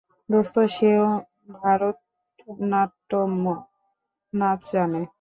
[0.29, 1.05] দোস্ত সেও
[1.55, 3.31] ভারতনাট্যম
[4.33, 5.01] নাচ জানে।